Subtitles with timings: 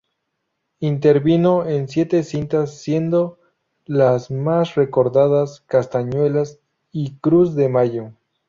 [0.79, 3.37] Intervino en siete cintas, siendo
[3.85, 6.57] las más recordadas "Castañuelas"
[6.91, 8.11] y "Cruz de mayo".